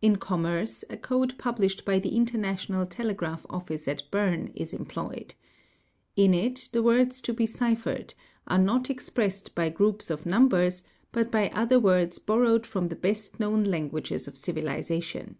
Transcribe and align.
In 0.00 0.16
commerce, 0.16 0.82
a 0.88 0.96
code 0.96 1.36
published 1.36 1.84
by 1.84 1.98
the 1.98 2.16
International 2.16 2.86
Telegraph 2.86 3.44
Office 3.50 3.86
at 3.86 4.00
Berne 4.10 4.50
is 4.54 4.72
employed. 4.72 5.34
In 6.16 6.32
it 6.32 6.70
the 6.72 6.82
words 6.82 7.20
to 7.20 7.34
be 7.34 7.44
ciphered 7.44 8.14
are 8.46 8.56
not 8.58 8.88
expressed 8.88 9.54
by 9.54 9.68
groups 9.68 10.08
of 10.08 10.24
numbers 10.24 10.84
but 11.12 11.30
by 11.30 11.50
other— 11.50 11.78
words 11.88 12.18
borrowed 12.18 12.64
from 12.66 12.88
the 12.88 12.96
best 12.96 13.38
known 13.38 13.62
languages 13.62 14.26
of 14.26 14.38
civilization. 14.38 15.36